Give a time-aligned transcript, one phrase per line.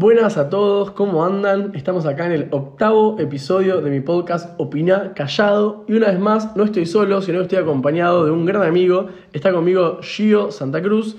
[0.00, 1.72] Buenas a todos, ¿cómo andan?
[1.74, 6.54] Estamos acá en el octavo episodio de mi podcast Opina Callado y una vez más
[6.54, 9.08] no estoy solo, sino que estoy acompañado de un gran amigo.
[9.32, 11.16] Está conmigo Gio Santa Cruz,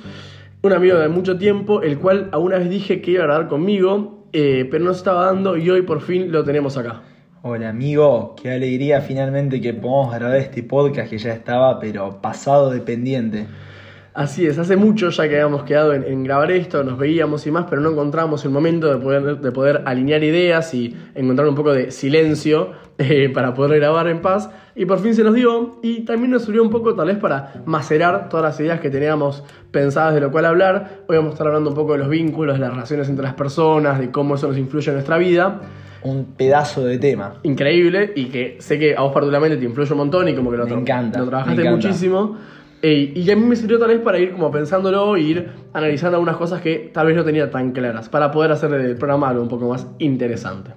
[0.61, 3.49] un amigo de mucho tiempo, el cual a una vez dije que iba a grabar
[3.49, 7.01] conmigo, eh, pero no se estaba dando y hoy por fin lo tenemos acá.
[7.41, 12.69] Hola amigo, qué alegría finalmente que podamos grabar este podcast que ya estaba pero pasado
[12.69, 13.45] de pendiente.
[14.13, 17.67] Así es, hace mucho ya que habíamos quedado en, grabar esto, nos veíamos y más,
[17.69, 21.73] pero no encontramos el momento de poder, de poder alinear ideas y encontrar un poco
[21.73, 24.49] de silencio eh, para poder grabar en paz.
[24.75, 27.61] Y por fin se nos dio y también nos sirvió un poco tal vez para
[27.65, 31.01] macerar todas las ideas que teníamos pensadas de lo cual hablar.
[31.07, 33.35] Hoy vamos a estar hablando un poco de los vínculos, de las relaciones entre las
[33.35, 35.61] personas, de cómo eso nos influye en nuestra vida
[36.01, 37.35] un pedazo de tema.
[37.43, 40.57] Increíble y que sé que a vos particularmente te influye un montón y como que
[40.57, 42.37] lo, me encanta, lo trabajaste muchísimo
[42.81, 46.37] y a mí me sirvió tal vez para ir como pensándolo e ir analizando algunas
[46.37, 49.49] cosas que tal vez no tenía tan claras, para poder hacer el programa algo un
[49.49, 50.71] poco más interesante.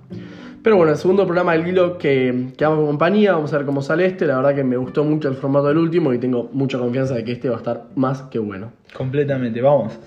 [0.62, 3.82] Pero bueno, el segundo programa del hilo que, que con compañía, vamos a ver cómo
[3.82, 4.26] sale este.
[4.26, 7.24] La verdad que me gustó mucho el formato del último y tengo mucha confianza de
[7.24, 8.72] que este va a estar más que bueno.
[8.96, 9.98] Completamente, vamos.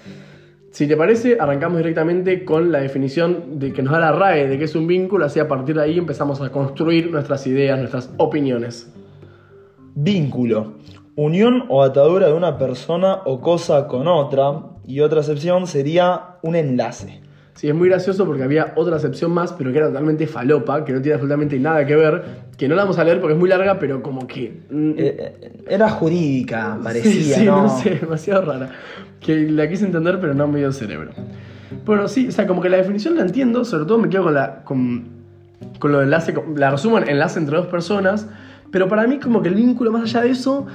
[0.72, 4.58] Si te parece, arrancamos directamente con la definición de que nos da la RAE de
[4.58, 8.10] qué es un vínculo, así a partir de ahí empezamos a construir nuestras ideas, nuestras
[8.18, 8.94] opiniones.
[9.94, 10.74] Vínculo
[11.16, 14.54] unión o atadura de una persona o cosa con otra.
[14.88, 17.22] Y otra excepción sería un enlace.
[17.56, 20.92] Sí, es muy gracioso porque había otra excepción más, pero que era totalmente falopa, que
[20.92, 22.24] no tiene absolutamente nada que ver,
[22.58, 24.64] que no la vamos a leer porque es muy larga, pero como que...
[24.70, 27.64] Mm, eh, eh, era jurídica, parecía, sí, ¿no?
[27.64, 28.72] no sé, demasiado rara.
[29.22, 31.12] Que la quise entender, pero no me dio cerebro.
[31.86, 34.34] Bueno, sí, o sea, como que la definición la entiendo, sobre todo me quedo con,
[34.34, 35.06] la, con,
[35.80, 38.28] con lo de enlace, la resumo en enlace entre dos personas,
[38.70, 40.68] pero para mí como que el vínculo más allá de eso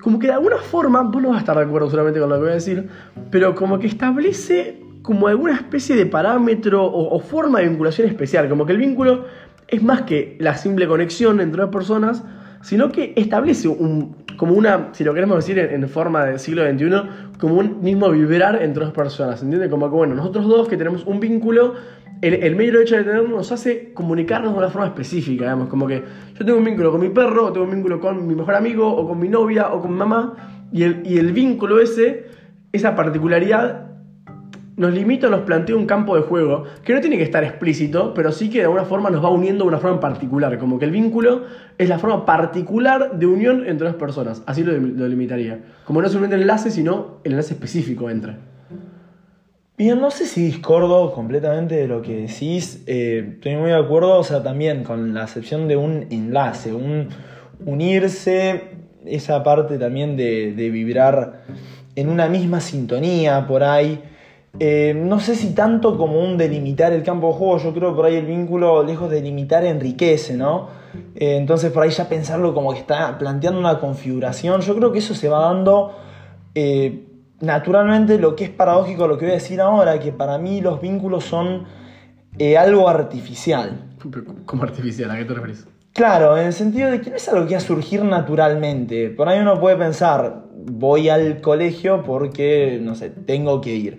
[0.00, 2.36] como que de alguna forma, vos no vas a estar de acuerdo solamente con lo
[2.36, 2.88] que voy a decir,
[3.30, 8.64] pero como que establece como alguna especie de parámetro o, forma de vinculación especial, como
[8.66, 9.24] que el vínculo
[9.68, 12.22] es más que la simple conexión entre dos personas,
[12.60, 17.38] sino que establece un, como una, si lo queremos decir en, forma del siglo XXI,
[17.38, 19.70] como un mismo vibrar entre dos personas, ¿entiendes?
[19.70, 21.74] Como que, bueno, nosotros dos que tenemos un vínculo,
[22.22, 25.88] el, el mero hecho de tenerlo nos hace comunicarnos de una forma específica, digamos, como
[25.88, 26.02] que
[26.38, 28.88] yo tengo un vínculo con mi perro, o tengo un vínculo con mi mejor amigo,
[28.88, 32.26] o con mi novia, o con mamá, y el, vínculo ese,
[32.72, 33.88] esa particularidad
[34.76, 38.32] nos limita, nos plantea un campo de juego que no tiene que estar explícito, pero
[38.32, 40.92] sí que de alguna forma nos va uniendo de una forma particular, como que el
[40.92, 41.42] vínculo
[41.76, 44.72] es la forma particular de unión entre dos personas, así lo,
[45.08, 45.60] limitaría.
[45.84, 48.51] Como no solamente el enlace, sino el enlace específico entre.
[49.78, 54.18] Bien, no sé si discordo completamente de lo que decís, eh, estoy muy de acuerdo,
[54.18, 57.08] o sea, también con la excepción de un enlace, un
[57.64, 58.64] unirse,
[59.06, 61.44] esa parte también de, vibrar
[61.96, 64.02] en una misma sintonía por ahí.
[64.60, 67.96] Eh, no sé si tanto como un delimitar el campo de juego, yo creo que
[67.96, 70.68] por ahí el vínculo, lejos de delimitar, enriquece, ¿no?
[71.16, 74.98] Eh, entonces por ahí ya pensarlo como que está planteando una configuración, yo creo que
[74.98, 75.96] eso se va dando
[76.54, 77.06] eh,
[77.42, 80.80] naturalmente, lo que es paradójico, lo que voy a decir ahora, que para mí los
[80.80, 81.66] vínculos son
[82.58, 83.90] algo artificial.
[84.46, 85.10] ¿Cómo artificial?
[85.10, 85.66] ¿A qué te refieres?
[85.92, 89.10] Claro, en el sentido de que no es algo que va a surgir naturalmente.
[89.10, 93.96] Por ahí uno puede pensar, voy al colegio porque, no sé, tengo que ir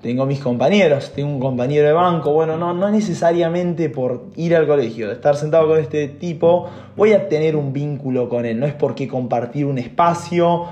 [0.00, 4.66] tengo mis compañeros, tengo un compañero de banco, bueno, no, no necesariamente por ir al
[4.66, 8.72] colegio, estar sentado con este tipo, voy a tener un vínculo con él, no es
[8.72, 10.64] porque compartir un espacio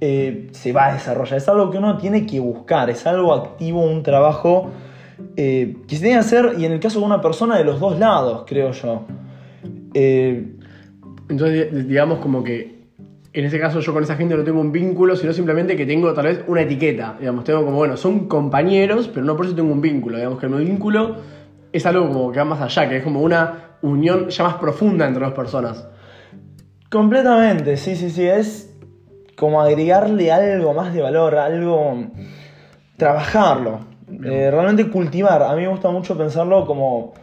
[0.00, 3.82] eh, se va a desarrollar, es algo que uno tiene que buscar, es algo activo,
[3.82, 4.70] un trabajo
[5.36, 7.80] eh, que se tiene que hacer, y en el caso de una persona, de los
[7.80, 9.02] dos lados, creo yo.
[9.94, 10.54] Eh,
[11.28, 12.78] Entonces, digamos como que
[13.34, 16.12] en ese caso yo con esa gente no tengo un vínculo, sino simplemente que tengo
[16.14, 17.16] tal vez una etiqueta.
[17.20, 20.16] Digamos, tengo como, bueno, son compañeros, pero no por eso tengo un vínculo.
[20.16, 21.16] Digamos que el vínculo
[21.70, 25.06] es algo como que va más allá, que es como una unión ya más profunda
[25.06, 25.86] entre dos personas.
[26.90, 28.26] Completamente, sí, sí, sí.
[28.26, 28.67] Es
[29.38, 32.06] como agregarle algo más de valor, algo.
[32.96, 33.80] trabajarlo.
[34.24, 35.42] Eh, realmente cultivar.
[35.42, 37.14] A mí me gusta mucho pensarlo como.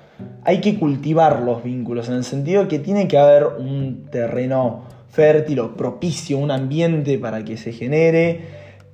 [0.45, 5.59] Hay que cultivar los vínculos, en el sentido que tiene que haber un terreno fértil
[5.59, 8.45] o propicio, un ambiente para que se genere.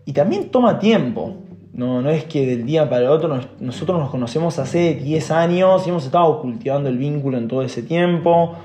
[0.06, 1.36] Y también toma tiempo.
[1.74, 5.86] No, no es que del día para el otro nosotros nos conocemos hace 10 años
[5.86, 8.56] y hemos estado cultivando el vínculo en todo ese tiempo.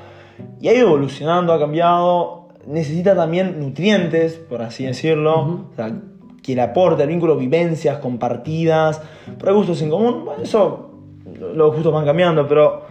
[0.61, 2.36] Y ha ido evolucionando, ha cambiado.
[2.67, 5.71] Necesita también nutrientes, por así decirlo.
[6.43, 9.03] que le aporte al vínculo vivencias compartidas,
[9.37, 10.25] pero hay gustos en común.
[10.25, 10.91] Bueno, eso
[11.41, 12.85] los gustos van cambiando, pero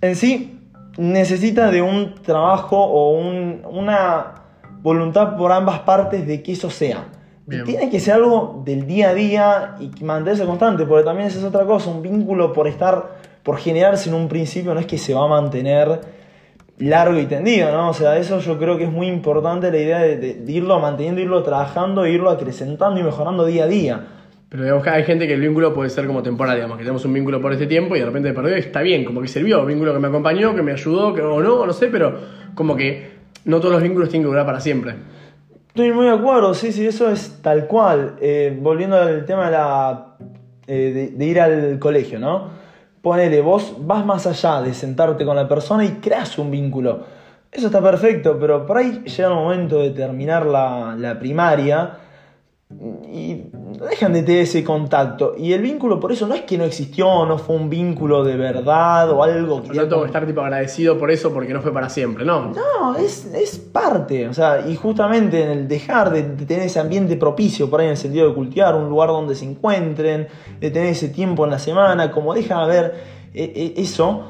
[0.00, 0.60] en sí
[0.96, 4.34] necesita de un trabajo o una
[4.80, 7.08] voluntad por ambas partes de que eso sea,
[7.46, 7.64] Bien.
[7.64, 11.44] Tiene que ser algo del día a día y mantenerse constante, porque también esa es
[11.44, 15.12] otra cosa, un vínculo por estar, por generarse en un principio, no es que se
[15.12, 16.00] va a mantener
[16.78, 17.90] largo y tendido, ¿no?
[17.90, 20.78] O sea, eso yo creo que es muy importante la idea de, de- de irlo
[20.80, 24.00] manteniendo, irlo trabajando, irlo acrecentando y mejorando día a día.
[24.48, 27.04] Pero digamos que hay gente que el vínculo puede ser como temporal, digamos, que tenemos
[27.04, 29.64] un vínculo por este tiempo y de repente perdió y está bien, como que sirvió,
[29.66, 32.18] vínculo que me acompañó, que me ayudó, que o no, no sé, pero
[32.54, 34.94] como que no todos los vínculos tienen que durar para siempre.
[35.68, 38.14] Estoy muy de acuerdo, sí, sí, eso es tal cual.
[38.20, 40.16] Eh, volviendo al tema de, la,
[40.68, 42.50] eh, de, de ir al colegio, ¿no?
[43.04, 47.04] Ponele, vos vas más allá de sentarte con la persona y creas un vínculo.
[47.52, 51.98] Eso está perfecto, pero por ahí llega el momento de terminar la, la primaria
[53.10, 53.44] y
[53.88, 55.34] dejan de tener ese contacto.
[55.38, 58.36] Y el vínculo, por eso, no es que no existió, no fue un vínculo de
[58.36, 59.68] verdad o algo que...
[59.68, 62.52] Por lo tanto, estar tipo agradecido por eso porque no fue para siempre, ¿no?
[62.52, 66.80] No, es, es parte, o sea, y justamente en el dejar de, de tener ese
[66.80, 70.28] ambiente propicio, por ahí en el sentido de cultivar un lugar donde se encuentren,
[70.60, 72.84] de tener ese tiempo en la semana, como deja de haber
[73.34, 74.26] eh, eh, eso,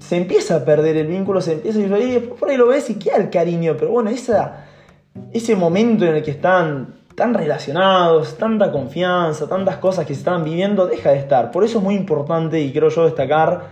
[0.00, 2.68] se empieza a perder el vínculo, se empieza a ir, y después por ahí lo
[2.68, 4.66] ves y queda el cariño, pero bueno, esa,
[5.32, 10.42] ese momento en el que están tan relacionados, tanta confianza, tantas cosas que se están
[10.42, 11.50] viviendo, deja de estar.
[11.50, 13.68] Por eso es muy importante y creo yo destacar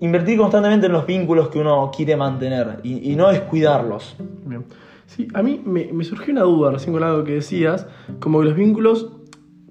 [0.00, 4.14] invertir constantemente en los vínculos que uno quiere mantener y, no descuidarlos.
[4.44, 4.66] Bien.
[5.06, 7.86] Sí, a mí me, surgió una duda recién con algo que decías,
[8.18, 9.12] como que los vínculos,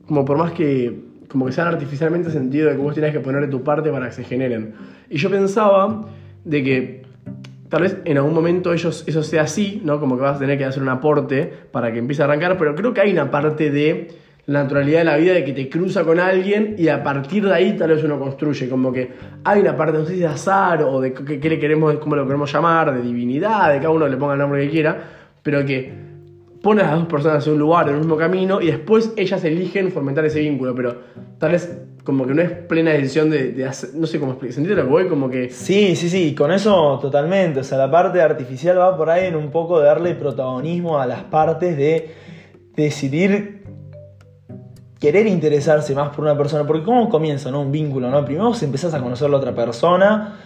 [0.08, 3.42] como por más que, como que sean artificialmente sentido de que vos tenés que poner
[3.42, 4.74] de tu parte para que se generen.
[5.12, 6.08] Y yo pensaba
[6.44, 6.99] de que
[7.70, 10.00] tal vez en algún momento ellos, eso sea así, ¿no?
[10.00, 12.76] Como que vas a tener que hacer un aporte para que empiece a arrancar, pero
[12.76, 14.08] creo que hay una parte de
[14.48, 17.54] la naturalidad de la vida de que te cruza con alguien y a partir de
[17.54, 19.12] ahí tal vez uno construye, como que
[19.44, 22.26] hay una parte, no sé si de azar o de qué, le queremos, cómo lo
[22.26, 24.98] queremos llamar, de divinidad, de cada uno le ponga el nombre que quiera,
[25.44, 25.94] pero que
[26.62, 29.44] pone a las dos personas en un lugar, en el mismo camino, y después ellas
[29.44, 30.96] eligen fomentar ese vínculo, pero
[31.38, 34.62] tal vez como que no es plena decisión de, hacer, no sé cómo explicar, ¿se
[34.62, 35.08] entiende lo que voy?
[35.08, 35.50] Como que...
[35.50, 37.60] Sí, sí, sí, con eso totalmente.
[37.60, 41.06] O sea, la parte artificial va por ahí en un poco de darle protagonismo a
[41.06, 42.16] las partes de
[42.76, 43.64] decidir
[45.00, 46.66] querer interesarse más por una persona.
[46.66, 47.62] Porque ¿cómo comienza no?
[47.62, 48.10] un vínculo?
[48.10, 48.26] ¿no?
[48.26, 50.40] Primero vos empezás a conocer a la otra persona,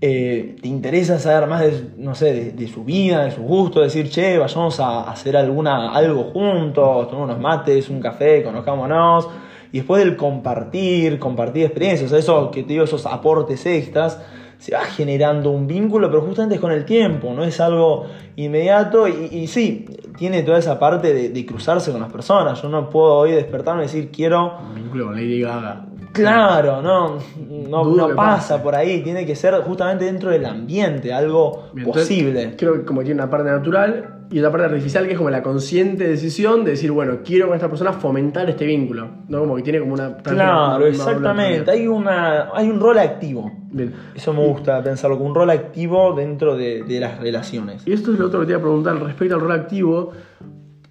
[0.00, 4.10] eh, te interesa saber más de, no sé, de, su vida, de sus gustos, decir,
[4.10, 9.28] che, vayamos a hacer alguna, algo juntos, tomemos unos mates, un café, conozcámonos.
[9.72, 14.20] Y después del compartir, compartir experiencias, eso que te digo, esos aportes extras,
[14.58, 18.06] se va generando un vínculo, pero justamente es con el tiempo, no es algo
[18.36, 19.06] inmediato.
[19.06, 22.60] Y, y sí, tiene toda esa parte de, de cruzarse con las personas.
[22.60, 25.84] Yo no puedo hoy despertarme y decir, quiero Un vínculo con Lady Gaga.
[26.12, 27.18] Claro, no,
[27.48, 28.64] no, no pasa pase.
[28.64, 32.54] por ahí, tiene que ser justamente dentro del ambiente, algo entonces, posible.
[32.56, 35.42] Creo que como tiene una parte natural y otra parte artificial que es como la
[35.42, 39.08] consciente decisión de decir, bueno, quiero con esta persona fomentar este vínculo.
[39.28, 39.40] ¿no?
[39.40, 40.16] Como que tiene como una...
[40.18, 43.50] Claro, una- exactamente, una- hay, una, hay un rol activo.
[43.70, 43.92] Bien.
[44.14, 47.86] Eso me gusta pensarlo, como un rol activo dentro de, de las relaciones.
[47.86, 50.12] Y esto es lo otro que te iba a preguntar respecto al rol activo.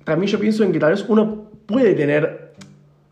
[0.04, 2.54] También yo pienso en que tal vez uno puede tener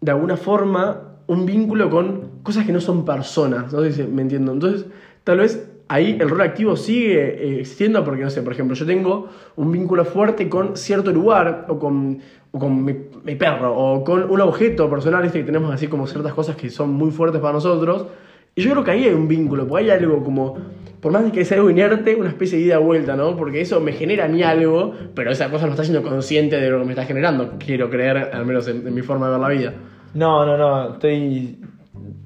[0.01, 3.71] de alguna forma un vínculo con cosas que no son personas.
[3.73, 4.51] No sé si me entiendo.
[4.53, 4.85] Entonces,
[5.23, 8.85] tal vez ahí el rol activo sigue eh, existiendo porque, no sé, por ejemplo, yo
[8.85, 12.19] tengo un vínculo fuerte con cierto lugar o con,
[12.51, 15.39] con mi, mi perro o con un objeto personal, ¿viste?
[15.39, 18.07] que tenemos así como ciertas cosas que son muy fuertes para nosotros.
[18.57, 20.57] Y yo creo que ahí hay un vínculo, porque hay algo como,
[21.01, 23.35] por más que sea algo inerte, una especie de ida vuelta, ¿no?
[23.35, 26.69] Porque eso me genera a mí algo, pero esa cosa no está siendo consciente de
[26.69, 27.55] lo que me está generando.
[27.59, 29.73] Quiero creer, al menos en, en mi forma de ver la vida.
[30.13, 31.57] No, no, no, estoy...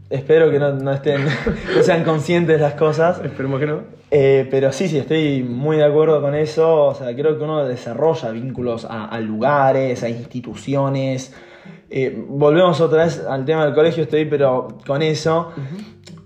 [0.09, 1.23] Espero que no, no estén,
[1.75, 3.21] no sean conscientes de las cosas.
[3.23, 3.81] Esperemos que no.
[4.11, 6.85] Eh, pero sí, sí, estoy muy de acuerdo con eso.
[6.85, 11.33] O sea, creo que uno desarrolla vínculos a, a lugares, a instituciones.
[11.91, 15.51] Eh, volvemos otra vez al tema del colegio, estoy, pero con eso,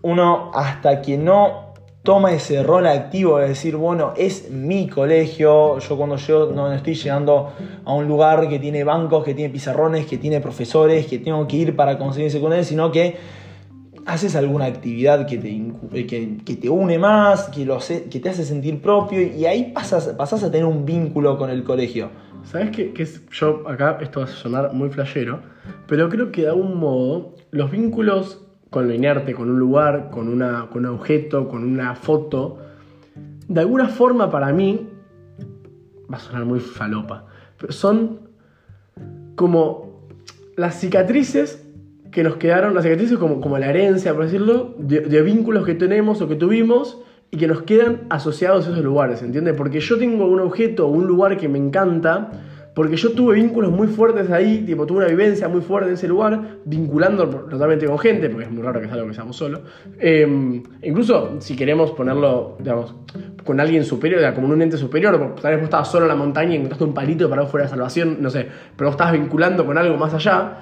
[0.02, 1.74] uno hasta que no
[2.04, 6.96] toma ese rol activo de decir, bueno, es mi colegio, yo cuando yo no estoy
[6.96, 7.54] llegando
[7.86, 11.56] a un lugar que tiene bancos, que tiene pizarrones, que tiene profesores, que tengo que
[11.56, 13.16] ir para conseguir secundaria, sino que
[14.06, 15.50] haces alguna actividad que te,
[15.94, 19.46] eh, que, que te une más, que, lo hace- que te hace sentir propio y
[19.46, 22.10] ahí pasas, pasas a tener un vínculo con el colegio.
[22.44, 22.92] ¿Sabes qué?
[22.92, 25.40] Que yo acá, esto va a sonar muy flashero,
[25.88, 30.28] pero creo que de algún modo los vínculos con lo inerte, con un lugar, con,
[30.28, 32.58] una, con un objeto, con una foto,
[33.48, 34.90] de alguna forma para mí,
[36.12, 37.26] va a sonar muy falopa,
[37.58, 38.20] pero son
[39.36, 40.08] como
[40.58, 41.63] las cicatrices
[42.14, 45.74] que nos quedaron, las cicatrices como, como la herencia, por decirlo, de, de vínculos que
[45.74, 47.00] tenemos o que tuvimos
[47.32, 49.56] y que nos quedan asociados a esos lugares, ¿entiendes?
[49.58, 52.30] Porque yo tengo un objeto o un lugar que me encanta,
[52.76, 56.08] porque yo tuve vínculos muy fuertes ahí, tipo, tuve una vivencia muy fuerte en ese
[56.08, 59.62] lugar, vinculando totalmente con gente, porque es muy raro que sea algo que seamos solos.
[60.00, 62.94] Eh, incluso si queremos ponerlo, digamos,
[63.44, 66.54] con alguien superior, como un ente superior, tal vez vos estabas solo en la montaña
[66.54, 69.66] y encontraste un palito para vos fuera de salvación, no sé, pero vos estabas vinculando
[69.66, 70.60] con algo más allá,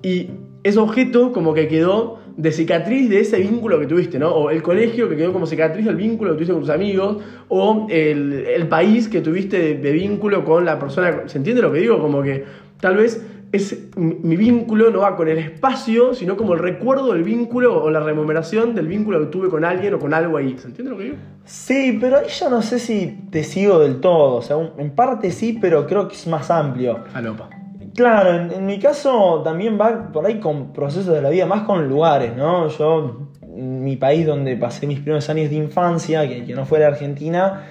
[0.00, 0.30] y
[0.64, 4.30] ese objeto como que quedó de cicatriz de ese vínculo que tuviste, ¿no?
[4.30, 7.18] O el colegio que quedó como cicatriz del vínculo que tuviste con tus amigos,
[7.48, 11.24] o el, país que tuviste de, vínculo con la persona.
[11.26, 12.00] ¿Se entiende lo que digo?
[12.00, 12.44] Como que
[12.80, 17.22] tal vez es, mi, vínculo no va con el espacio, sino como el recuerdo del
[17.22, 20.56] vínculo o la rememoración del vínculo que tuve con alguien o con algo ahí.
[20.58, 21.16] ¿Se entiende lo que digo?
[21.44, 24.36] Sí, pero ahí yo no sé si te sigo del todo.
[24.36, 27.04] O sea, en parte sí, pero creo que es más amplio.
[27.12, 27.63] Alopa.
[27.94, 31.88] Claro, en, mi caso también va por ahí con procesos de la vida, más con
[31.88, 32.68] lugares, ¿no?
[32.68, 36.88] Yo, mi país donde pasé mis primeros años de infancia, que, que no fue la
[36.88, 37.62] Argentina,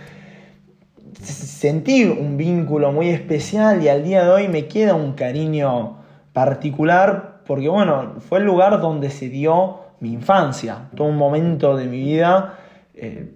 [1.21, 5.97] sentí un vínculo muy especial y al día de hoy me queda un cariño
[6.31, 11.85] particular porque, bueno, fue el lugar donde se dio mi infancia, todo un momento de
[11.85, 12.59] mi vida
[12.93, 13.33] eh,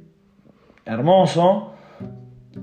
[0.86, 1.74] hermoso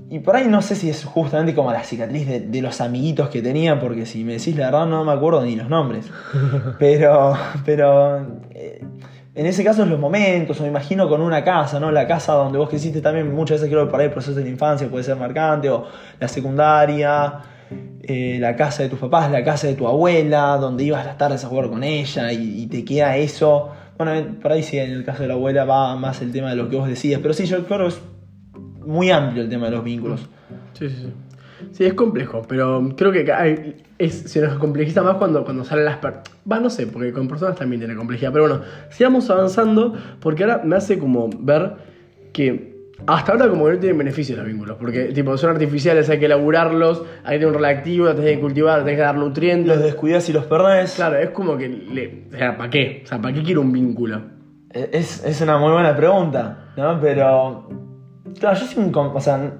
[0.09, 3.41] y por ahí no sé si es justamente como la cicatriz de, los amiguitos que
[3.41, 6.05] tenía, porque si me decís la verdad no me acuerdo ni los nombres.
[6.79, 7.33] Pero,
[7.65, 8.83] pero eh,
[9.35, 11.91] en ese caso es los momentos, o me imagino con una casa, ¿no?
[11.91, 14.43] La casa donde vos creciste también muchas veces creo que por ahí el proceso de
[14.43, 15.85] la infancia puede ser marcante, o
[16.19, 17.41] la secundaria,
[18.03, 21.43] eh, la casa de tus papás, la casa de tu abuela, donde ibas las tardes
[21.43, 23.71] a jugar con ella y, te queda eso.
[23.97, 26.55] Bueno, por ahí sí, en el caso de la abuela va más el tema de
[26.55, 27.95] lo que vos decías, pero sí, yo creo que
[28.85, 30.27] muy amplio el tema de los vínculos.
[30.73, 31.13] Sí, sí, sí.
[31.71, 35.85] Sí, es complejo, pero creo que hay, es, se nos complejiza más cuando, cuando salen
[35.85, 35.97] las...
[35.97, 40.61] Va, no sé, porque con personas también tiene complejidad, pero bueno, sigamos avanzando porque ahora
[40.63, 41.73] me hace como ver
[42.33, 42.75] que
[43.07, 46.25] hasta ahora como que no tienen beneficios los vínculos, porque tipo son artificiales, hay que
[46.25, 49.67] elaborarlos, hay que tener un relativo, tenés que cultivar, tenés que dar nutrientes.
[49.67, 50.95] Los descuidas y los perdés.
[50.95, 53.01] Claro, es como que, le, o sea, ¿para qué?
[53.03, 54.21] O sea, ¿para qué quiero un vínculo?
[54.71, 56.99] Es, es una muy buena pregunta, ¿no?
[56.99, 57.67] Pero
[58.39, 58.91] Claro, yo un.
[58.95, 59.53] O sea,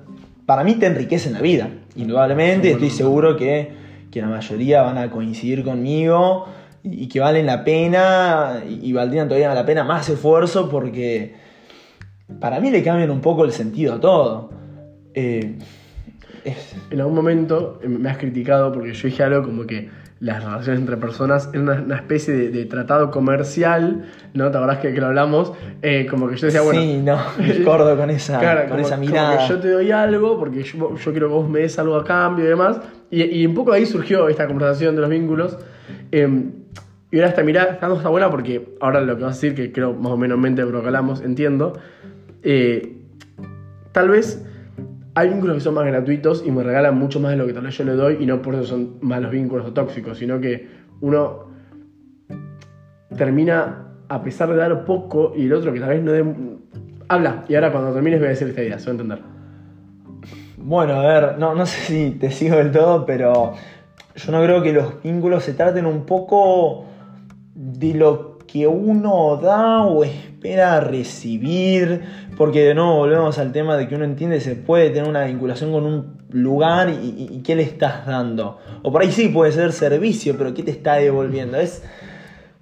[0.46, 2.72] para mí te enriquece en la vida, indudablemente.
[2.72, 6.48] Estoy seguro que, la mayoría van a coincidir conmigo
[6.84, 11.36] y que valen la pena y valdrían todavía la pena más esfuerzo porque
[12.40, 14.52] para mí le cambian un poco el sentido a todo.
[15.14, 15.58] Eh,
[16.92, 19.90] en algún momento me has criticado porque yo dije algo como que
[20.26, 24.50] las relaciones entre personas en una, especie de, tratado comercial, ¿no?
[24.50, 25.54] ¿Te acordás que, lo hablamos?
[25.84, 26.82] Eh, como que yo decía, bueno.
[26.82, 27.14] Sí, no,
[27.62, 29.36] acuerdo con esa, con esa mirada.
[29.36, 31.96] Como que yo te doy algo porque yo, yo, quiero que vos me des algo
[31.96, 32.80] a cambio y demás.
[33.12, 35.60] Y, y un poco ahí surgió esta conversación de los vínculos.
[36.12, 36.54] Em,
[37.12, 39.94] y ahora esta mirada está buena porque ahora lo que vas a decir, que creo
[39.94, 41.78] más o menos mente proclamamos, entiendo.
[42.42, 42.98] Eh,
[43.92, 44.44] tal vez
[45.16, 47.64] hay vínculos que son más gratuitos y me regalan mucho más de lo que tal
[47.64, 50.68] vez yo le doy y no por eso son malos vínculos o tóxicos, sino que
[51.00, 51.46] uno
[53.16, 56.26] termina a pesar de dar poco y el otro que tal vez no dé...
[57.08, 59.20] Habla, y ahora cuando termines voy a decir esta idea, se va a entender.
[60.58, 63.54] Bueno, a ver, no, no sé si te sigo del todo, pero
[64.16, 66.86] yo no creo que los vínculos se traten un poco
[67.54, 72.04] de lo que uno da o espera recibir,
[72.38, 75.74] porque de nuevo volvemos al tema de que uno entiende se puede tener una vinculación
[75.74, 78.60] con un lugar y, qué le estás dando.
[78.82, 81.58] O por ahí sí puede ser servicio, pero ¿qué te está devolviendo?
[81.58, 81.84] Es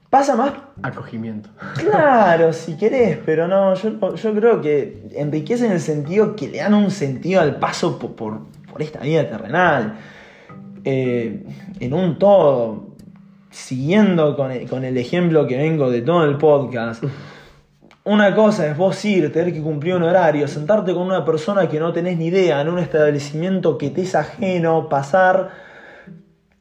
[0.10, 1.50] pasa más acogimiento.
[1.76, 6.58] Claro, si querés, pero no, yo, yo, creo que enriquece en el sentido que le
[6.58, 9.94] dan un sentido al paso por, por, esta vida terrenal.
[10.86, 11.46] Eh,
[11.80, 12.93] en un todo
[13.54, 17.04] siguiendo con el, ejemplo que vengo de todo el podcast,
[18.04, 21.80] una cosa es vos ir, tener que cumplir un horario, sentarte con una persona que
[21.80, 25.52] no tenés ni idea en un establecimiento que te es ajeno, pasar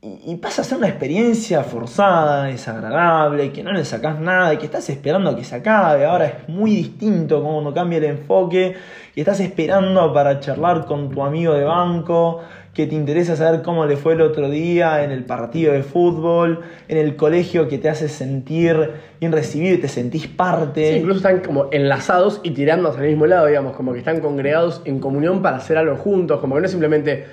[0.04, 4.90] y, pasa a ser una experiencia forzada, desagradable, que no le sacás nada, que estás
[4.90, 6.04] esperando que se acabe.
[6.04, 8.75] Ahora es muy distinto cuando cambia el enfoque,
[9.14, 12.42] que estás esperando para charlar con tu amigo de banco,
[12.75, 16.61] que te interesa saber cómo le fue el otro día en el partido de fútbol,
[16.88, 20.97] en el colegio que te hace sentir bien recibido y te sentís parte.
[20.97, 24.81] Incluso están como enlazados y tirando hacia el mismo lado, digamos, como que están congregados
[24.87, 27.26] en comunión para hacer algo juntos, como que no es simplemente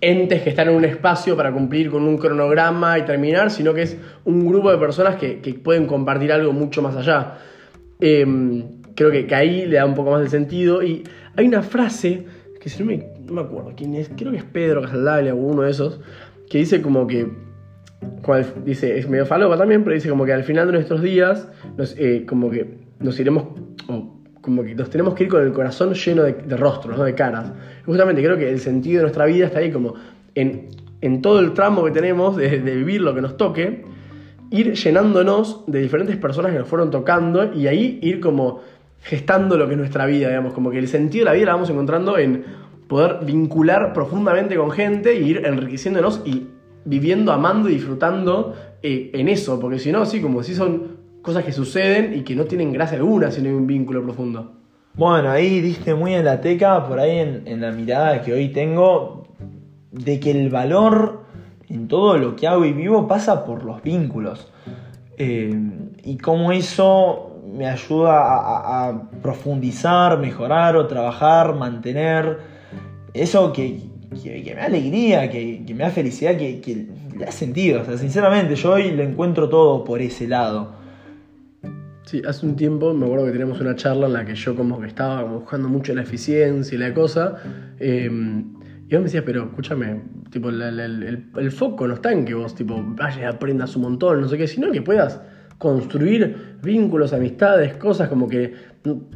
[0.00, 3.82] entes que están en un espacio para cumplir con un cronograma y terminar, sino que
[3.82, 7.38] es un grupo de personas que, pueden compartir algo mucho más allá.
[8.00, 8.64] Em,
[8.94, 10.82] creo que, ahí le da un poco más de sentido.
[10.82, 11.04] Y
[11.36, 12.24] hay una frase,
[12.62, 15.36] que si no me, no me acuerdo quién es, creo que es Pedro Casaldaglia o
[15.36, 15.98] uno de esos,
[16.48, 17.28] que dice como que,
[18.64, 21.48] dice, es medio falopa también, pero dice como que al final de nuestros días,
[21.96, 23.48] eh, como que nos iremos,
[24.40, 27.02] como que nos tenemos que ir con el corazón lleno de, rostros, ¿no?
[27.02, 27.52] de caras.
[27.84, 29.94] justamente creo que el sentido de nuestra vida está ahí como
[30.36, 30.68] en,
[31.00, 33.84] en todo el tramo que tenemos de, de vivir lo que nos toque,
[34.52, 38.60] ir llenándonos de diferentes personas que nos fueron tocando y ahí ir como
[39.02, 41.52] gestando lo que es nuestra vida, digamos, como que el sentido de la vida la
[41.54, 42.44] vamos encontrando en
[42.88, 46.46] poder vincular profundamente con gente e ir enriqueciéndonos y
[46.84, 51.44] viviendo, amando y disfrutando eh, en eso, porque si no, sí, como si son cosas
[51.44, 54.52] que suceden y que no tienen gracia alguna si no hay un vínculo profundo.
[54.94, 58.48] Bueno, ahí diste muy en la teca, por ahí en, en la mirada que hoy
[58.48, 59.28] tengo,
[59.90, 61.22] de que el valor
[61.68, 64.52] en todo lo que hago y vivo pasa por los vínculos.
[65.16, 65.54] Eh,
[66.04, 72.38] y cómo eso me ayuda a, profundizar, mejorar o trabajar, mantener
[73.14, 73.80] eso que,
[74.22, 77.82] que- me da alegría, que, que me da felicidad, que, que le da sentido.
[77.82, 80.80] O sea, sinceramente, yo hoy le encuentro todo por ese lado.
[82.04, 84.80] Sí, hace un tiempo me acuerdo que teníamos una charla en la que yo como
[84.80, 87.36] que estaba como buscando mucho la eficiencia y la cosa.
[87.78, 88.10] eh,
[88.92, 92.78] y vos me decías, pero escúchame, tipo, el, foco no está en que vos tipo,
[92.78, 95.18] vayas aprendas un montón, no sé qué, sino que puedas
[95.62, 98.52] construir vínculos, amistades, cosas como que,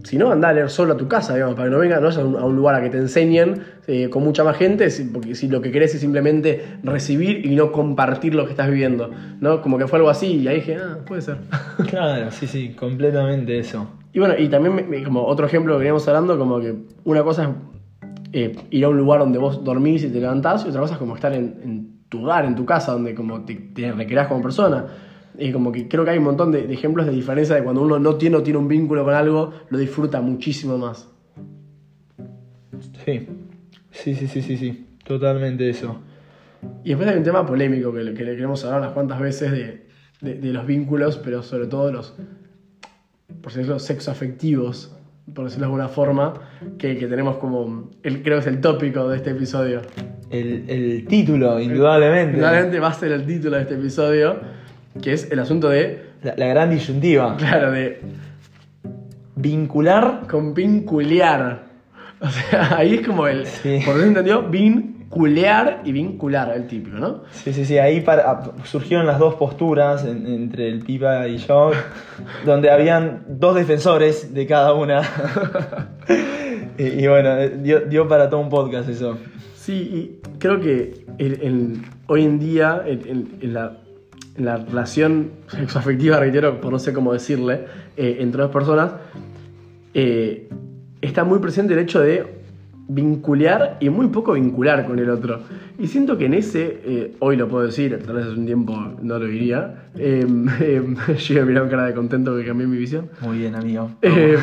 [0.05, 2.39] si no, andá a leer solo a tu casa, digamos, para que no vengas no
[2.39, 5.49] a un, lugar a que te enseñen eh, con mucha más gente, si- porque si
[5.49, 9.11] lo que querés es simplemente recibir y no compartir lo que estás viviendo,
[9.41, 9.61] ¿no?
[9.61, 11.39] Como que fue algo así y ahí dije, ah, puede ser.
[11.89, 13.89] Claro, sí, sí, completamente eso.
[14.13, 17.51] Y bueno, y también como otro ejemplo que veníamos hablando, como que una cosa es
[18.33, 20.99] eh, ir a un lugar donde vos dormís y te levantás, y otra cosa es
[21.01, 24.43] como estar en, en tu hogar, en tu casa, donde como te, te recreás como
[24.43, 24.85] persona.
[25.39, 27.83] Y como que creo que hay un montón de, de ejemplos de diferencia de cuando
[27.83, 31.09] uno no tiene o tiene un vínculo con algo, lo disfruta muchísimo más.
[33.05, 33.27] Sí,
[33.91, 36.01] sí, sí, sí, sí, sí, totalmente eso.
[36.85, 39.53] Y después hay un tema polémico que le, que le queremos hablar unas cuantas veces
[39.53, 39.87] de,
[40.21, 42.15] de- de los vínculos, pero sobre todo los,
[43.43, 44.95] por decirlo, sexoafectivos,
[45.35, 46.35] por decirlo de alguna forma,
[46.79, 49.83] que, que tenemos como, el, creo que es el tópico de este episodio.
[50.31, 52.35] El, el título, indudablemente.
[52.35, 54.41] Finalmente va a ser el título de este episodio,
[55.03, 57.37] que es el asunto de, La, la gran disyuntiva.
[57.39, 58.01] claro, de
[59.35, 60.23] Vincular.
[60.31, 61.65] con vinculear.
[62.21, 63.81] O sea, ahí es como el, Sí.
[63.85, 67.25] por eso entendió, vinculear y vincular, el típico, ¿no?
[67.31, 71.37] Sí, sí, sí, ahí para- ah, surgieron las dos posturas en- entre el Pipa y
[71.37, 71.73] yo,
[72.47, 75.03] donde habían dos defensores de cada una.
[76.79, 79.19] y, y bueno, dio, dio para todo un podcast eso.
[79.55, 79.75] Sí,
[80.25, 83.77] y creo que el- el- hoy en día, en la,
[84.39, 88.93] la relación sexoafectiva, reitero, por no sé cómo decirle, eh, entre dos personas,
[89.95, 90.49] eh,
[91.01, 92.37] está muy presente el hecho de
[92.89, 95.41] vincular y muy poco vincular con el otro.
[95.79, 98.77] Y siento que en ese, eh, hoy lo puedo decir, tal vez hace un tiempo
[99.03, 100.27] no lo diría, eh,
[100.61, 100.85] eh,
[101.19, 103.11] yo iba a mirar con cara de contento que cambié mi visión.
[103.21, 103.91] Muy bien, amigo.
[104.03, 104.37] Eh,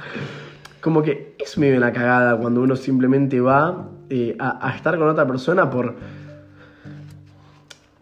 [0.80, 3.88] como que es medio una cagada cuando uno simplemente va
[4.38, 5.94] a, a estar con otra persona por,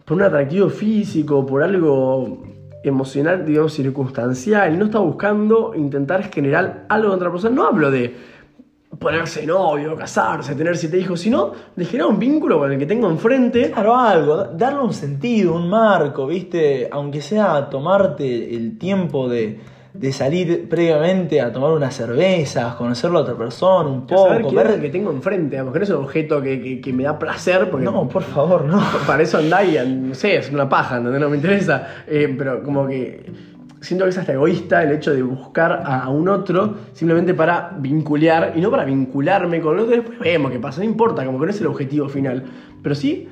[0.05, 2.43] por un atractivo físico, por algo
[2.83, 7.55] emocional, digamos, circunstancial, no está buscando intentar generar algo de otra persona.
[7.55, 8.15] No hablo de
[8.99, 13.09] ponerse novio, casarse, tener siete hijos, sino de generar un vínculo con el que tengo
[13.09, 13.71] enfrente.
[13.71, 16.89] Claro, algo, da- darle un sentido, un marco, ¿viste?
[16.91, 19.59] Aunque sea tomarte el tiempo de,
[19.93, 24.59] de salir previamente a tomar unas cervezas, conocer a otra persona un poco, saber quién
[24.59, 24.81] es el ver...
[24.81, 27.69] que tengo enfrente, digamos, que no es un objeto que, que- que me da placer,
[27.69, 28.81] porque No, por favor, no.
[29.07, 31.19] para eso andá y, no sé, es una paja, ¿entendés?
[31.21, 31.87] No me interesa.
[32.07, 33.25] Eh, pero como que
[33.81, 37.75] siento que es hasta egoísta el hecho de buscar a, a un otro simplemente para
[37.79, 39.95] vincular y no para vincularme con el otro.
[39.97, 42.43] Después vemos qué pasa, no importa, como que no es el objetivo final.
[42.81, 43.27] Pero sí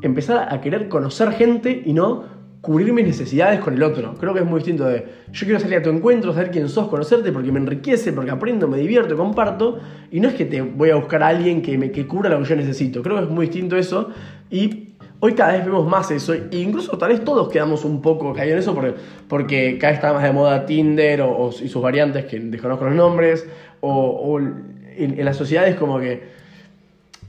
[0.00, 2.37] empezar a querer conocer gente y no
[2.68, 4.14] cubrir mis necesidades con el otro.
[4.20, 5.02] Creo que es muy distinto de
[5.32, 8.68] yo quiero salir a tu encuentro, saber quién sos, conocerte porque me enriquece, porque aprendo,
[8.68, 9.78] me divierto, comparto.
[10.10, 12.38] Y no es que te voy a buscar a alguien que me que cubra lo
[12.40, 13.02] que yo necesito.
[13.02, 14.10] Creo que es muy distinto eso.
[14.50, 16.34] Y hoy cada vez vemos más eso.
[16.34, 18.94] E incluso tal vez todos quedamos un poco caídos en eso porque,
[19.28, 22.94] porque cada vez está más de moda Tinder o, y sus variantes que desconozco los
[22.94, 23.48] nombres.
[23.80, 26.36] O, o en, en la sociedad es como que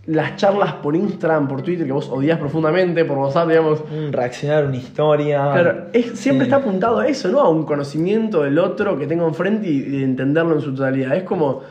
[0.10, 3.82] las charlas por Instagram, por Twitter, que vos odias profundamente, por WhatsApp, digamos.
[3.92, 5.50] Un reaccionar, una historia.
[5.54, 6.50] Claro, es- siempre Sí.
[6.52, 7.40] está apuntado a eso, ¿no?
[7.42, 11.16] A un conocimiento del otro que tengo enfrente y, y de entenderlo en su totalidad.
[11.16, 11.62] Es como,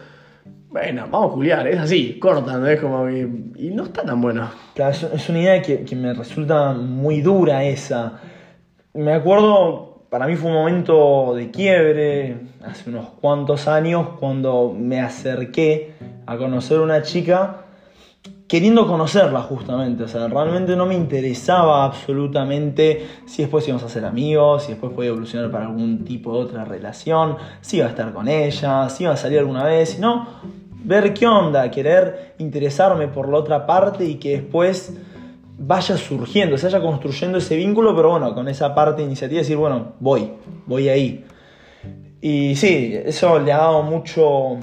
[0.71, 2.67] bueno, vamos a culiar, es así, corta, ¿no?
[2.67, 3.29] Es como que.
[3.57, 4.49] Y no está tan bueno.
[4.75, 8.21] Claro, es, es una idea que, que me resulta muy dura esa.
[8.95, 15.01] Me acuerdo, para mí fue un momento de quiebre, hace unos cuantos años, cuando me
[15.01, 15.93] acerqué
[16.27, 17.63] a conocer a una chica
[18.49, 20.03] queriendo conocerla justamente.
[20.05, 24.93] O sea, realmente no me interesaba absolutamente si después íbamos a ser amigos, si después
[24.93, 29.05] podía evolucionar para algún tipo de otra relación, si iba a estar con ella, si
[29.05, 30.27] iba a salir alguna vez, si no.
[30.83, 34.97] ver qué onda, querer interesarme por la otra parte y que después
[35.59, 39.57] vaya surgiendo, se vaya construyendo ese vínculo, pero bueno, con esa parte de iniciativa, decir,
[39.57, 40.31] bueno, voy,
[40.67, 41.25] voy ahí.
[42.21, 44.59] Y sí, eso le ha dado mucho,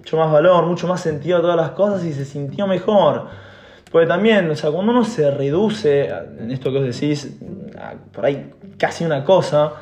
[0.00, 3.26] mucho más valor, mucho más sentido a todas las cosas y se sintió mejor.
[3.92, 7.36] Porque también, o sea, cuando uno se reduce, en esto que os decís,
[8.12, 9.72] por ahí casi una cosa,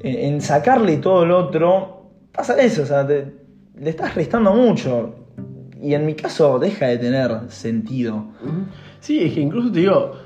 [0.00, 5.14] en sacarle todo el otro, pasa eso, o sea, le estás restando mucho.
[5.80, 8.26] Y en mi caso deja de tener sentido.
[9.00, 10.16] Sí, es que incluso te digo,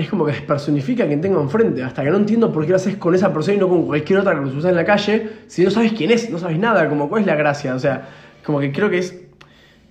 [0.00, 2.76] es como que despersonifica a quien tengo enfrente, hasta que no entiendo por qué lo
[2.76, 5.28] haces con esa persona y no con cualquier otra que lo usas en la calle,
[5.46, 8.08] si no sabes quién es, no sabes nada, como cuál es la gracia, o sea,
[8.44, 9.16] como que creo que es...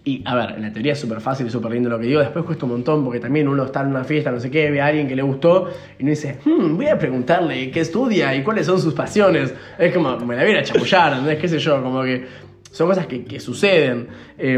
[0.05, 2.21] Y a ver, en la teoría es súper fácil y súper lindo lo que digo,
[2.21, 4.81] después cuesta un montón porque también uno está en una fiesta, no sé qué, ve
[4.81, 5.69] a alguien que le gustó
[5.99, 9.53] y uno dice, hmm, voy a preguntarle qué estudia y cuáles son sus pasiones.
[9.77, 11.29] Es como, me la viene a chapullar, ¿no?
[11.29, 12.25] es qué sé yo, como que
[12.71, 14.07] son cosas que, que suceden.
[14.37, 14.57] Eh,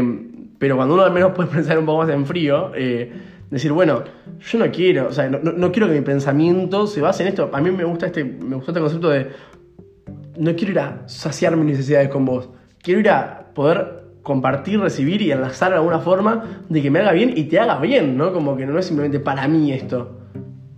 [0.62, 3.10] pero cuando uno al menos puede pensar un poco más en frío, eh,
[3.52, 4.02] decir, bueno,
[4.40, 7.50] yo no quiero, o sea, no, quiero que mi pensamiento se base en esto.
[7.52, 9.28] A mí me gusta este, me gusta este concepto de,
[10.38, 12.48] no quiero ir a saciar mis necesidades con vos,
[12.82, 17.12] quiero ir a poder compartir, recibir y enlazar de alguna forma de que me haga
[17.12, 18.32] bien y te haga bien, ¿no?
[18.32, 20.18] Como que no es simplemente para mí esto.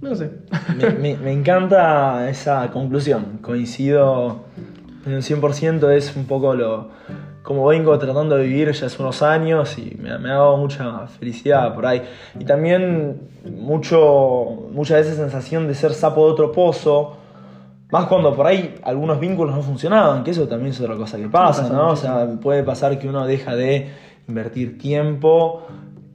[0.01, 0.33] No sé.
[1.01, 3.39] Me, me encanta esa conclusión.
[3.41, 4.45] Coincido
[5.07, 6.91] en un 100%, es un poco lo,
[7.45, 11.75] como vengo tratando de vivir ya hace unos años y me, ha dado mucha felicidad
[11.75, 12.03] por ahí.
[12.41, 17.19] Y también mucho, muchas veces sensación de ser sapo de otro pozo,
[17.91, 21.29] más cuando por ahí algunos vínculos no funcionaban, que eso también es otra cosa que
[21.29, 21.91] pasa, ¿no?
[21.91, 23.91] O sea, puede pasar que uno deja de
[24.27, 25.67] invertir tiempo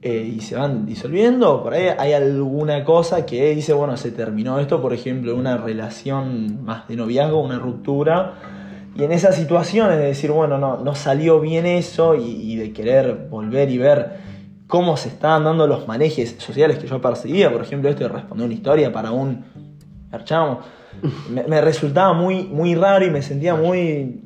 [0.02, 4.58] eh, y se van disolviendo, por ahí hay alguna cosa que dice, bueno, se terminó
[4.58, 8.59] esto, por ejemplo, una relación más de noviazgo, una ruptura
[9.00, 13.28] y en esas situaciones de decir, bueno, no, no salió bien eso y, de querer
[13.30, 14.18] volver y ver
[14.66, 18.44] cómo se estaban dando los manejes sociales que yo percibía, por ejemplo, esto de responder
[18.44, 19.42] una historia para un
[20.12, 20.60] archamo,
[21.30, 24.20] me, me, resultaba muy, muy raro y me sentía muy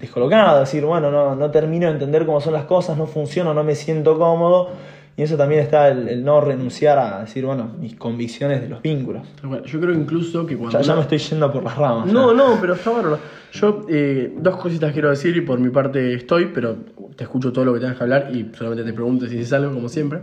[0.00, 3.64] descolocado, decir, bueno, no, no termino de entender cómo son las cosas, no funciona, no
[3.64, 4.70] me siento cómodo
[5.16, 9.22] y eso también está el, no renunciar a decir, bueno, mis convicciones de los vínculos.
[9.66, 10.80] yo creo incluso que cuando.
[10.80, 12.12] Ya, me estoy yendo por las ramas.
[12.12, 13.18] No, no, pero está bueno.
[13.52, 16.76] Yo, eh, dos cositas quiero decir y por mi parte estoy, pero
[17.14, 19.72] te escucho todo lo que tengas que hablar y solamente te pregunto si es algo,
[19.72, 20.20] como siempre.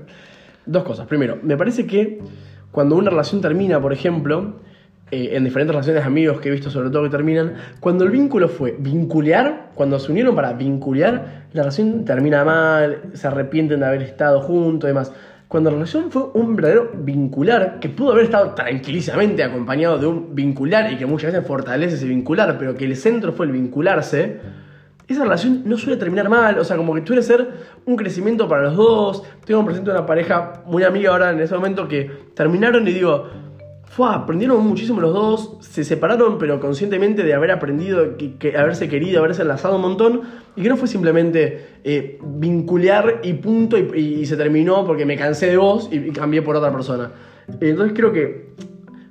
[0.66, 1.08] Dos cosas.
[1.08, 2.20] Primero, me parece que
[2.72, 4.60] cuando una relación termina, por ejemplo,
[5.12, 8.48] eh, en diferentes relaciones amigos que he visto sobre todo que terminan, cuando el vínculo
[8.48, 14.02] fue vincular, cuando se unieron para vincular, la relación termina mal, se arrepienten de haber
[14.04, 15.14] estado juntos y demás.
[15.48, 20.34] Cuando la relación fue un verdadero vincular, que pudo haber estado tranquilísimamente acompañado de un
[20.34, 24.40] vincular y que muchas veces fortalece ese vincular, pero que el centro fue el vincularse,
[25.12, 27.50] esa relación no suele terminar mal, o sea, como que suele ser
[27.86, 29.24] un crecimiento para los dos.
[29.46, 33.28] Tengo presente una pareja muy amiga ahora en ese momento que terminaron y digo,
[33.92, 39.20] fue, aprendieron muchísimo los dos, se separaron, pero conscientemente de haber aprendido, que, haberse querido,
[39.20, 40.22] haberse enlazado un montón,
[40.56, 45.48] y que no fue simplemente eh, vincular y punto, y, se terminó porque me cansé
[45.48, 47.12] de vos y, cambié por otra persona.
[47.60, 48.52] Entonces creo que,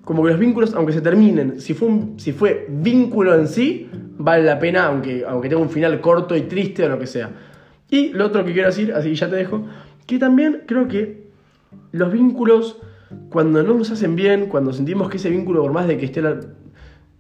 [0.03, 4.87] como que los vínculos, aunque se terminen, si fue, vínculo en sí, vale la pena,
[4.87, 7.29] aunque tenga un final corto y triste o lo que sea.
[7.91, 9.63] Y lo otro que quiero decir, así ya te dejo,
[10.07, 11.29] que también creo que
[11.93, 12.79] los vínculos
[13.29, 16.23] cuando no nos hacen bien, cuando sentimos que ese vínculo, por más de que esté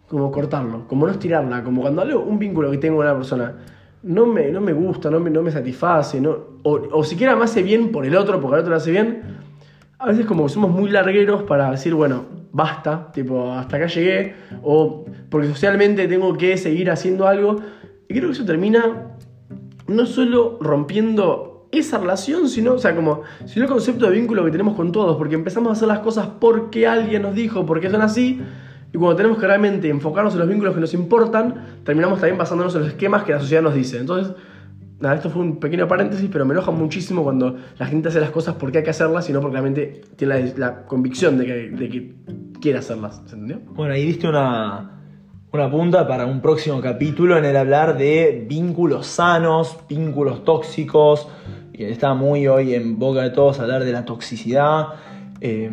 [0.08, 3.54] como cortarlo, como no estirarla, como cuando algo, un vínculo que tengo con una persona
[4.02, 7.62] no me, no me gusta, no me, no me satisface, no, o, siquiera me hace
[7.62, 9.22] bien por el otro, porque el otro lo hace bien,
[9.98, 15.04] a veces como somos muy largueros para decir, bueno, basta, tipo, hasta acá llegué, o
[15.28, 17.56] porque socialmente tengo que seguir haciendo algo,
[18.08, 19.16] y creo que eso termina
[19.86, 24.50] no solo rompiendo esa relación, sino, o sea, como, sino el concepto de vínculo que
[24.50, 28.02] tenemos con todos, porque empezamos a hacer las cosas porque alguien nos dijo, porque son
[28.02, 28.40] así,
[28.92, 32.74] y cuando tenemos que realmente enfocarnos en los vínculos que nos importan, terminamos también basándonos
[32.74, 33.98] en los esquemas que la sociedad nos dice.
[33.98, 34.34] Entonces,
[34.98, 38.30] nada, esto fue un pequeño paréntesis, pero me enoja muchísimo cuando la gente hace las
[38.30, 42.14] cosas porque hay que hacerlas, sino porque realmente tiene la, convicción de que, de que
[42.60, 43.22] quiere hacerlas.
[43.26, 43.60] ¿Se entendió?
[43.74, 45.00] Bueno, ahí diste una,
[45.52, 51.28] una punta para un próximo capítulo en el hablar de vínculos sanos, vínculos tóxicos,
[51.80, 54.88] que está muy hoy en boca de todos hablar de la toxicidad.
[55.40, 55.70] Eh,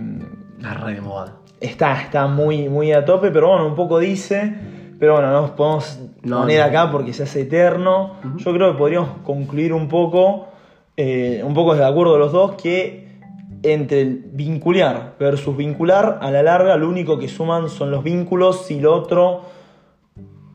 [0.61, 1.35] la red de moda.
[1.59, 4.55] Está, está muy, muy a tope, pero bueno, un poco dice.
[4.97, 8.13] Pero bueno, no nos podemos poner acá porque se hace eterno.
[8.37, 10.47] Yo creo que podríamos concluir un poco,
[10.95, 13.19] eh, un poco de acuerdo de los dos, que
[13.63, 18.65] entre el vincular versus vincular, a la larga lo único que suman son los vínculos.
[18.65, 19.41] Si lo otro,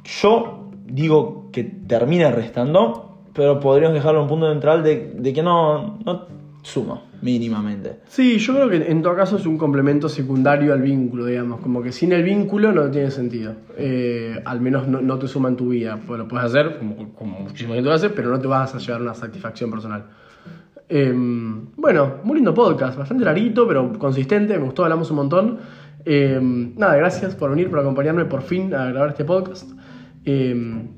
[0.03, 5.42] yo digo que termina restando, pero podríamos dejarlo en un punto neutral de, de que
[5.42, 6.27] no, no
[6.62, 8.01] suma, mínimamente.
[8.07, 11.61] Sí, yo creo que en todo caso es un complemento secundario al vínculo, digamos.
[11.61, 13.55] Como que sin el vínculo no tiene sentido.
[13.77, 15.99] Eh, al menos no, no te suma en tu vida.
[16.07, 18.79] Pues lo puedes hacer, como, como muchísima gente lo hace, pero no te vas a
[18.79, 20.05] llevar una satisfacción personal.
[20.88, 21.12] Eh,
[21.77, 25.59] bueno, muy lindo podcast, bastante larito, pero consistente, me gustó, hablamos un montón.
[26.05, 26.38] Eh,
[26.77, 29.71] nada, gracias por venir, por acompañarme por fin a grabar este podcast.
[30.25, 30.55] Eh,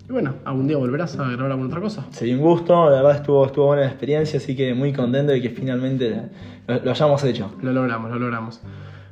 [0.09, 2.07] y bueno, algún día volverás a grabar alguna otra cosa.
[2.11, 5.41] Sería un gusto, la verdad estuvo, estuvo buena la experiencia, así que muy contento de
[5.41, 6.31] que finalmente
[6.67, 7.53] lo, lo hayamos hecho.
[7.63, 8.61] Lo logramos, lo logramos.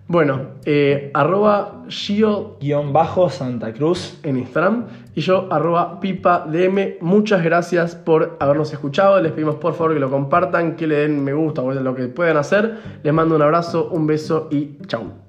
[0.08, 4.18] Bueno, eh, arroba Gio Guión bajo Santa Cruz.
[4.24, 6.96] en Instagram y yo arroba pipa dm.
[7.00, 9.20] Muchas gracias por habernos escuchado.
[9.22, 12.08] Les pedimos por favor que lo compartan, que le den me gusta o lo que
[12.08, 12.78] puedan hacer.
[13.02, 15.21] Les mando un abrazo, un beso y chau.